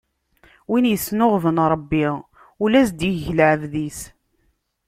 Win 0.69 0.85
isnuɣben 0.95 1.57
Ṛebbi, 1.73 2.05
ula 2.63 2.77
as-d-ig 2.83 3.23
lɛebd-is. 3.37 3.99